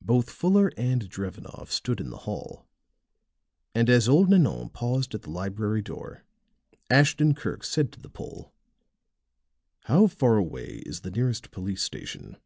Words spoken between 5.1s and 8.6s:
at the library door, Ashton Kirk said to the Pole: